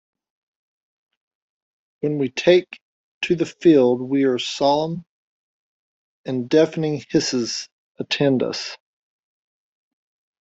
[1.99, 2.79] When we take
[3.25, 5.05] to the field we are solemn
[6.25, 8.77] and deafening hisses attend us.